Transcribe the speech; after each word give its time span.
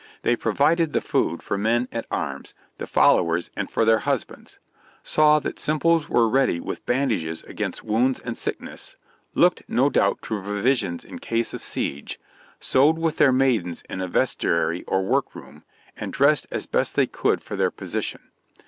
They 0.23 0.35
provided 0.35 0.93
the 0.93 0.99
food 1.01 1.43
for 1.43 1.59
men 1.59 1.87
at 1.91 2.07
arms, 2.09 2.55
the 2.79 2.87
followers, 2.87 3.51
and 3.55 3.69
for 3.69 3.85
their 3.85 3.99
husbands; 3.99 4.57
saw 5.03 5.37
that 5.37 5.59
simples 5.59 6.09
were 6.09 6.27
ready 6.27 6.59
with 6.59 6.87
bandages 6.87 7.43
against 7.43 7.83
wounds 7.83 8.19
and 8.19 8.35
sickness; 8.35 8.95
looked, 9.35 9.61
no 9.67 9.91
doubt, 9.91 10.23
to 10.23 10.41
provisions 10.41 11.03
in 11.05 11.19
case 11.19 11.53
of 11.53 11.61
siege; 11.61 12.19
sewed 12.59 12.97
with 12.97 13.17
their 13.17 13.31
maidens 13.31 13.83
in 13.87 14.01
a 14.01 14.07
vestiary 14.07 14.81
or 14.87 15.03
workroom, 15.03 15.63
and 15.95 16.11
dressed 16.13 16.47
as 16.49 16.65
best 16.65 16.95
they 16.95 17.05
could 17.05 17.43
for 17.43 17.55
their 17.55 17.69
position. 17.69 18.31